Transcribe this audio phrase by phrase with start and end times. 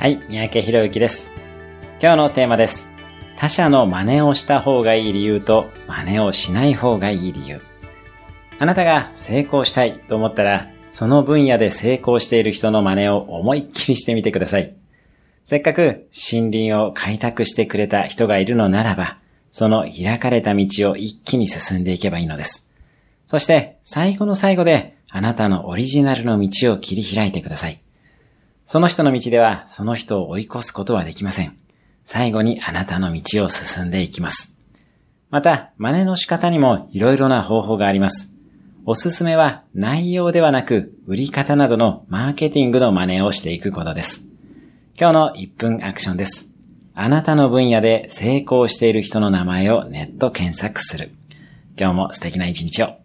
[0.00, 1.30] はい、三宅博之です。
[2.00, 2.88] 今日のテーマです。
[3.36, 7.60] 他者の真似をした方がいい理由と真似をしない方がいい理由。
[8.58, 14.74] あなたが成功したいと思ったら、その分野で成功している人の真似を思いっきりしてみてください。
[15.44, 19.18] せっかく森林を開拓してくれた人がいるのならば、
[19.50, 22.70] その開かれた道を一気に進んでいけばいいのです。
[23.26, 27.82] そして最後の最後であなたのオリジナルの道を切り開いてください。
[28.72, 31.58] その人の道ではその人を追い越すことはできません。
[32.04, 34.56] 最後にあなたの道を進んでいきます。
[35.28, 38.32] また、真似の仕方にも色々な方法があります。
[38.84, 44.22] おすすめは内容ではなく売り方などのマーケティングの真似をしていくことです。
[44.96, 46.48] 今日の1分アクションです。
[46.94, 51.10] あなたの分野で成功している人の名前をネット検索する。
[51.76, 52.99] 今日も素敵な一日を。